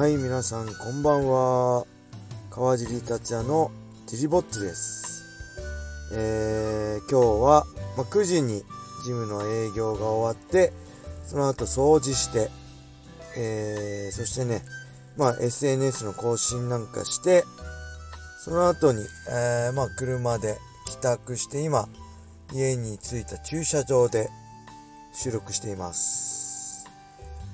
[0.00, 1.84] はい皆さんこんばんは。
[2.48, 3.70] 川尻達也の
[4.06, 5.26] ジリボッツです。
[6.14, 7.66] えー、今日は、
[7.98, 8.62] ま、9時に
[9.04, 10.72] ジムの営業が終わって
[11.26, 12.48] その後掃除して
[13.36, 14.62] えー、そしてね
[15.18, 17.44] ま SNS の更新なんかして
[18.42, 21.90] その後に、えー、ま車で帰宅して今
[22.54, 24.30] 家に着いた駐車場で
[25.12, 26.88] 収録しています。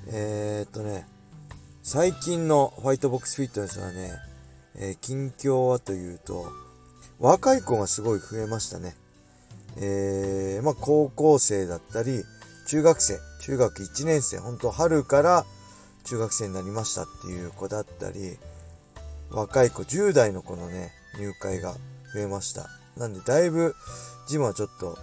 [0.07, 1.16] えー、っとね
[1.89, 4.11] 最近のファイトボックスフィットネスはね、
[4.75, 6.51] えー、近況はというと、
[7.17, 8.93] 若い子がすごい増えましたね。
[9.77, 12.25] えー、まあ、高校生だったり、
[12.67, 15.45] 中学生、中学1年生、本当春から
[16.03, 18.37] 中学生になりましたっていう子だったり、
[19.31, 21.73] 若い子、10代の子のね、入会が
[22.13, 22.67] 増えました。
[22.97, 23.75] なんで、だいぶ、
[24.27, 24.97] ジムはちょっと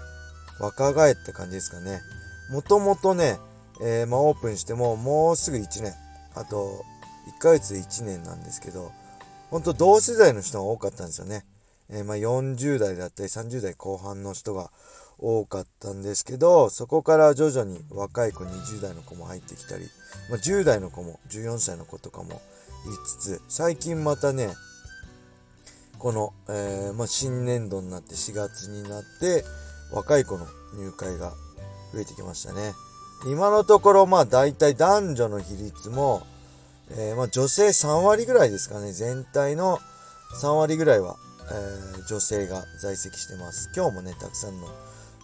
[0.61, 2.03] 若返った感じですかね。
[2.51, 3.39] もともとね、
[3.81, 5.95] えー、まあ、オープンしてももうすぐ1年、
[6.35, 6.85] あと
[7.37, 8.93] 1ヶ月で1年なんですけど、
[9.51, 11.45] ほんと同世代の人が多かったんですよね。
[11.91, 14.71] えー、まあ、40代だったり30代後半の人が
[15.19, 19.85] 多かったんですけど、そこから徐々に若い子20代の子も入ってきたり、
[20.31, 22.39] まあ、10代の子も14歳の子とかもい
[23.07, 24.55] つつ、最近またね、
[25.99, 29.45] この、えー、まあ、新年度になって4月になって、
[29.93, 30.47] 若い子の
[30.77, 31.33] 入会が
[31.93, 32.73] 増えてきましたね。
[33.27, 36.27] 今のところ、まあ大体男女の比率も、
[36.91, 38.93] えー、まあ女性3割ぐらいですかね。
[38.93, 39.79] 全体の
[40.41, 41.17] 3割ぐらいは、
[41.51, 43.71] えー、女性が在籍してます。
[43.75, 44.69] 今日もね、たくさんの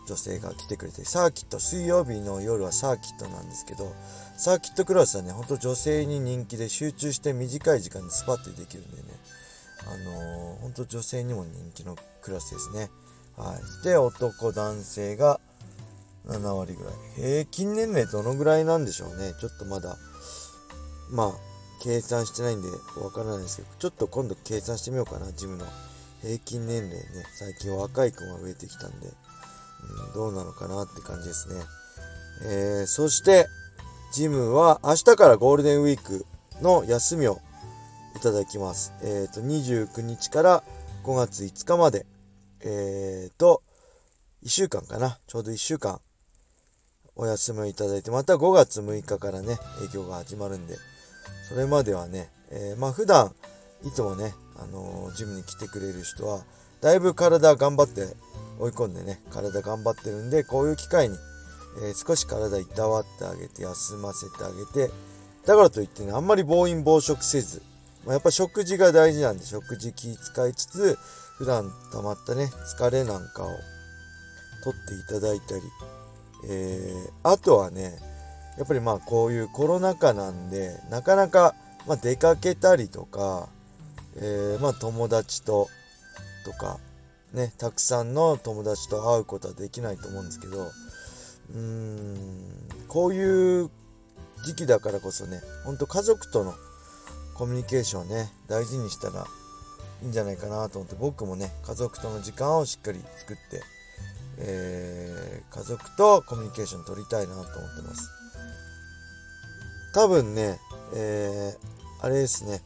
[0.06, 3.94] 女性が来てくれて、サーキット、水曜日の夜はサーキットなんですけど、
[4.36, 9.02] サーキットクラスはね、ほんと女性に人気で集中して短い時間でスパッとできるんでね、
[9.86, 12.90] あのー、ほんと女性にも人気のクラスですね。
[13.36, 13.84] はい。
[13.84, 15.40] で、男、男性が、
[16.30, 16.94] 7割ぐらい。
[17.16, 19.34] 平均年齢どのぐらいなんでしょうね？
[19.40, 19.96] ちょっとまだ、
[21.10, 21.32] まあ、
[21.82, 22.68] 計算してないんで
[23.02, 25.66] わからないですけど、ちょっと今度計算してみようかな、ジムの
[26.22, 27.02] 平均年齢ね。
[27.38, 29.08] 最近若い子が増えてきたんで、
[30.06, 31.60] うん、どうなのかなって感じですね。
[32.44, 33.46] えー、そして、
[34.12, 36.26] ジムは明日からゴールデンウィーク
[36.62, 37.38] の休みを
[38.16, 38.92] いただきます。
[39.02, 40.64] えっ、ー、と、29日から
[41.04, 42.06] 5月5日まで、
[42.60, 43.62] えっ、ー、と、
[44.44, 45.18] 1週間かな。
[45.26, 46.00] ちょうど1週間
[47.16, 50.76] お休みをいただいて、また5月6日からね、営業が始まるんで、
[51.48, 53.32] それまではね、えー、まあ普段、
[53.84, 56.44] いつもね、あのー、ジムに来てくれる人は、
[56.80, 58.06] だいぶ体頑張って
[58.58, 61.16] 追い込んでね、体頑張ってるんで、こういう機会に、
[61.82, 64.92] えー、少し体いたわってあげて、休ませてあげて、
[65.46, 67.62] だからといってね、あんまり暴飲暴食せず、
[68.04, 70.98] まあ、やっぱ食事が大事なんで、食事気使いつつ、
[71.38, 73.48] 普段溜まったね、疲れなんかを
[74.62, 75.62] 取っていただいたり、
[76.48, 77.98] えー、あとはね、
[78.58, 81.54] やっぱりまあこういうコロナ禍なんで、なかなか、
[81.86, 83.48] まあ、出かけたりとか、
[84.16, 85.68] えー、まあ友達と、
[86.44, 86.78] とか、
[87.32, 90.70] ね、たくさんの友達と会うことはできないと思うんですけど、
[91.54, 92.42] うーん、
[92.88, 93.70] こういう
[94.44, 96.54] 時期だからこそね、ほんと家族との
[97.34, 99.26] コミュニケーションをね、大事にしたら
[100.02, 103.62] いいんじゃないかなと思って、僕もね、家族との時間をしっかり作って、
[104.42, 108.10] えー、家族とコミュニケーション取りたいなと思ってます。
[109.94, 110.58] 多分ね、
[110.94, 112.62] えー、あれですね。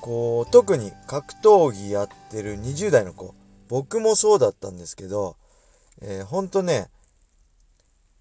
[0.00, 3.34] こう、特に格闘技やってる20代の子、
[3.68, 5.36] 僕もそうだったんですけど、
[6.02, 6.88] えー、ほんとね、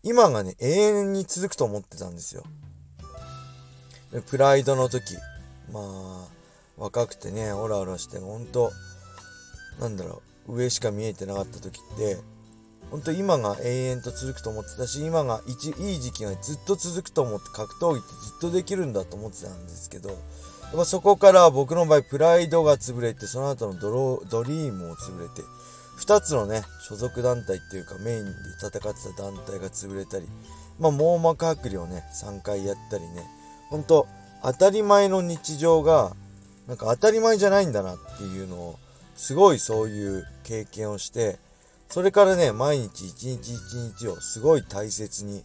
[0.04, 2.44] 今がね、永遠に続くと思ってたんですよ。
[4.28, 5.16] プライドの時、
[5.72, 6.28] まあ、
[6.78, 8.72] 若くてね、オラオラして、ほんと、
[9.80, 12.18] なんだろう、上しか見えてなかった時って
[12.92, 20.18] 本当今が永遠と続くと思ってたし今が一いい時期がずっと続くと思って格闘技ってずっとできるんだと思ってたんですけど
[20.76, 25.42] まそこから僕の場合プライドが潰れてその後のドロドリームも潰れて
[26.00, 28.82] 2つのね所属団体っていうかメインで戦って
[29.16, 30.28] た団体が潰れたり
[30.80, 33.24] まあ網膜剥離をね3回やったりね
[33.70, 34.08] 本当
[34.42, 36.14] 当たり前の日常が
[36.68, 38.80] なんか当たり前じゃないんだなっていうのを
[39.20, 41.40] すごいそういう経験をして、
[41.90, 45.44] それからね、毎日一日一日をすごい大切に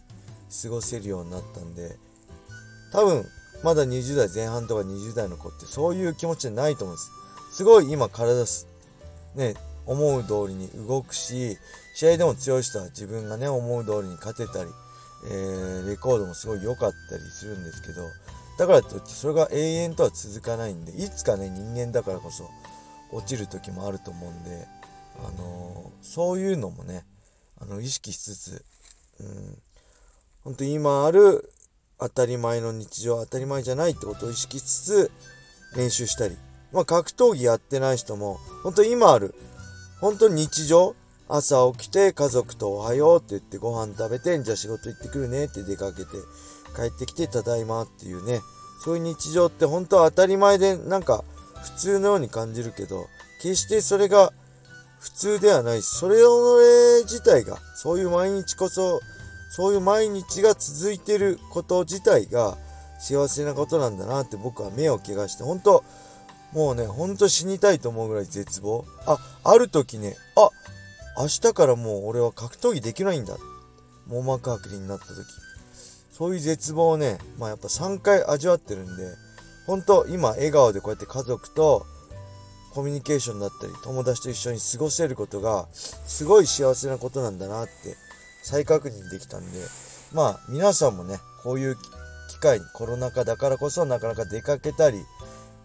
[0.63, 1.97] 過ごせるようになったんで、
[2.93, 3.25] 多分、
[3.63, 7.11] まだ20代前半とか20代の子ってそういう気持ちじゃないと思うんです。
[7.57, 8.65] すごい今体す、
[9.35, 9.55] ね、
[9.85, 11.57] 思う通りに動くし、
[11.95, 14.69] 試合でも強い人は自分がね、思う通りに勝てたり、
[15.29, 18.03] えー、レコードもすごい良かったりするんですけど、
[18.57, 22.49] だからといってそれが永遠とは続かないんで、いつかね、人間だからこそ、
[23.11, 24.67] 落ちる時もあると思うんで、
[25.19, 27.05] あのそういうのもね、
[27.59, 28.65] あの意識しつつ、
[29.19, 29.57] うん、
[30.43, 31.49] 本当今ある
[31.99, 35.11] 当たり前の日常当たり前じゃないってことを意識しつつ
[35.75, 36.37] 練習したり、
[36.73, 39.33] まあ、格闘技やってない人も本当今ある。
[40.01, 40.95] 本当に日常
[41.29, 46.09] 朝起きて家族とおはようって言ってご飯食べてじゃあ仕事行ってくるねって出かけて
[46.75, 48.41] 帰ってきてただいまっていうね。
[48.83, 51.23] そういう日常って本当は当たり前でなんか
[51.65, 53.07] 普通のように感じるけど
[53.41, 54.31] 決してそれが
[54.99, 55.81] 普通ではない。
[55.81, 56.15] それ
[57.03, 59.01] 自体がそういう毎日こそ
[59.51, 62.57] そういう毎日が続いてること自体が
[62.99, 65.83] 幸せなことなんだなって僕は目を怪我して本当
[66.53, 68.85] もうねほんと死にたいと思うぐらい絶望。
[69.05, 70.49] あある時ねあ
[71.17, 73.37] 明日からもう俺は格闘技できないんだ。
[74.07, 75.25] 網膜剥離になった時。
[76.11, 79.03] そういう絶望をねまあやっぱ3回味わってるんで
[79.65, 81.85] 本当今笑顔でこうやって家族と
[82.75, 87.71] コミュニケーションだったり友達と一緒に過ごせることがすごい幸せなことなんだなって
[88.43, 89.59] 再確認できたんで
[90.13, 91.77] まあ皆さんもねこういう
[92.29, 94.99] 機会にコロナ禍だからこそなかなか出かけたり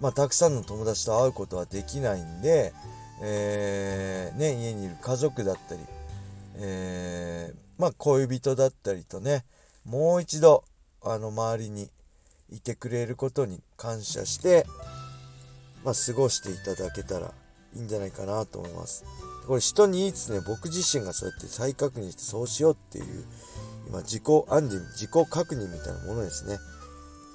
[0.00, 2.73] まあたくさんの友達と会うことはできないんで
[3.23, 5.81] えー、ね家にいる家族だったり
[6.56, 9.44] えー、まあ恋人だったりとね
[9.85, 10.64] もう一度
[11.03, 11.91] あの周りに
[12.50, 14.67] いてくれることに感謝して、
[15.85, 17.32] まあ、過ごしていただけたら
[17.75, 19.05] いいんじゃないかなと思います。
[19.47, 23.25] これ人に言いつね、僕自身がそうやって再確認してそうしようっていう、
[23.88, 26.58] 今自己暗示、自己確認みたいなものですね。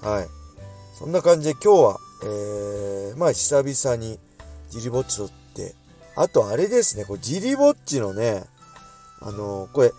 [0.02, 0.28] はい。
[0.98, 4.18] そんな感じで今日は、えー、まあ久々に
[4.70, 5.74] ジリぼっちとって、
[6.16, 8.44] あとあれですね、これジリぼっちのね、
[9.20, 9.92] あのー、これ、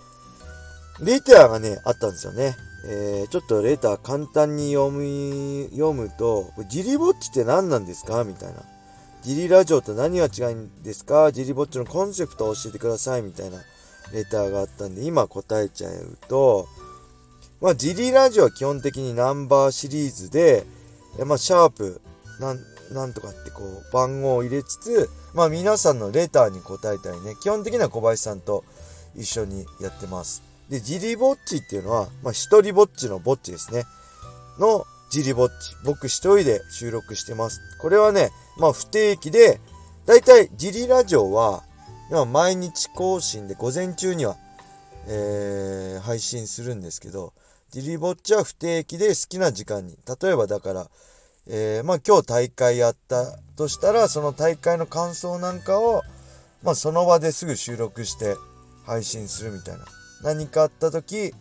[0.99, 2.55] レターがね、あったんですよね。
[2.85, 8.23] えー、ちょっとレター簡単に読み、読むと、ジリぼっちって何なんですか？
[8.23, 8.61] みたいな。
[9.23, 11.31] ジリラジオと何が違うんですか？
[11.31, 13.57] ジリぼっちのコンセプトを教えてくださいみたいな
[14.13, 16.67] レターがあったんで、今答えちゃうと、
[17.59, 20.63] まあ、ジリラジオは基本的にナンバーシリーズで、
[21.25, 21.99] まあ、シャープ、
[22.39, 22.59] なん、
[22.93, 28.63] なんとかってこう、番号を入れつつ、まあ、皆さんのレターに答えたりね、基本的には小林さんと
[29.15, 30.43] 一緒にやってます。
[30.69, 33.85] で、ジリぼっちっていうのは、まあ、一人ぼっちのぼっちですね。
[34.59, 35.75] の、ジリぼっち。
[35.85, 37.61] 僕一人で収録してます。
[37.79, 39.61] これはね、まあ、不定期で、
[40.05, 41.63] だいたいジリラジオは、
[42.09, 44.37] 今毎日更新で午前中には、
[45.07, 47.33] えー、配信するんですけど、
[47.71, 49.97] ジリぼっちは不定期で好きな時間に。
[50.21, 50.87] 例えばだから、
[51.47, 56.03] えー、まあ今日大会やったとしたら、その大会の感想なんかを、
[56.63, 58.35] まあその場ですぐ収録して
[58.85, 59.85] 配信するみたいな。
[60.23, 61.33] 何かあった時、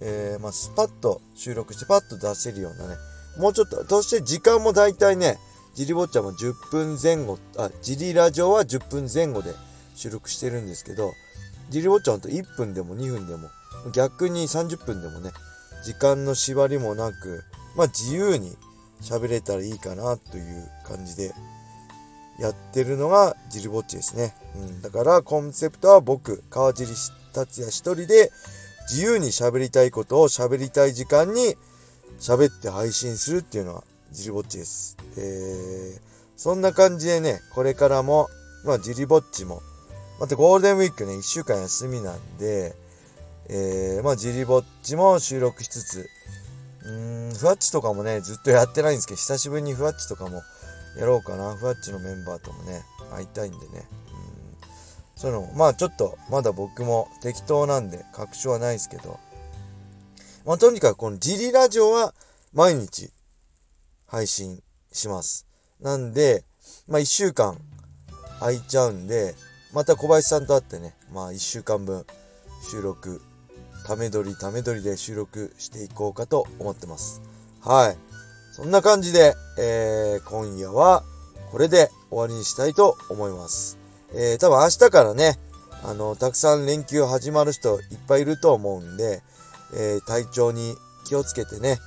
[0.00, 2.96] えー、まあ、スパッと収録してパッと出せるようなね、
[3.38, 5.38] もうちょっと、そして時間も大体ね、
[5.74, 9.54] ジリボッチャも10分前後、あ、ジリラジオは10分前後で
[9.94, 11.12] 収録してるんですけど、
[11.70, 13.50] ジリボッチャほんと1分でも2分でも、
[13.92, 15.30] 逆に30分でもね、
[15.84, 17.44] 時間の縛りもなく、
[17.76, 18.56] まあ自由に
[19.00, 21.32] 喋れたらいいかなという感じで
[22.38, 24.34] やってるのがジリボッチですね。
[24.56, 26.94] うん、だからコンセプトは僕、川尻
[27.30, 28.30] 達也一人で
[28.90, 31.56] 自由に喋りたいことを喋りたい時間に
[32.18, 34.96] 喋って配信するっていうのはジリぼっちです。
[35.16, 36.00] えー、
[36.36, 38.28] そんな感じでね、これからも、
[38.64, 39.62] まあジリぼっちも、
[40.18, 42.74] またゴールデンウィークね、一週間休みなんで、
[43.48, 46.08] えー、まあジリぼっちも収録しつつ、
[46.84, 50.42] うーん、ふわっちとかもね、ずっとやってないんですけど、久しぶりにふわっちとかも
[50.98, 51.54] やろうかな。
[51.54, 53.86] ふわっちのメンバーともね、会いたいんでね。
[55.20, 59.20] そういうのまあちょっとまだ僕も適当なんで確証はないですけど、
[60.46, 62.14] まあとにかくこのジリラジオは
[62.54, 63.10] 毎日
[64.06, 65.46] 配信します。
[65.78, 66.46] なんで、
[66.88, 67.58] まあ一週間
[68.38, 69.34] 空いちゃうんで、
[69.74, 72.06] また小林さんと会ってね、まあ一週間分
[72.70, 73.20] 収録、
[73.86, 77.20] ため撮りため撮りで収録していこうかと思ってます。
[77.60, 77.98] はい。
[78.52, 81.02] そんな感じで、えー、今夜は
[81.50, 83.79] これで終わりにしたいと思います。
[84.14, 85.38] えー、多分明日からね、
[85.82, 89.22] あの、たくさん連休始まる人いっぱいいると思うんで、
[89.74, 90.74] えー、体調に
[91.06, 91.78] 気をつけてね、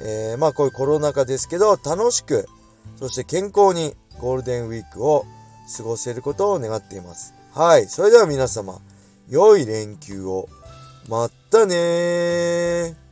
[0.00, 2.46] えー、まあこういうコロナ禍ですけど、楽しく、
[2.98, 5.24] そして健康にゴールデンウィークを
[5.76, 7.34] 過ごせることを願っています。
[7.52, 7.86] はい。
[7.86, 8.80] それでは皆様、
[9.28, 10.48] 良い連休を。
[11.08, 13.07] またねー。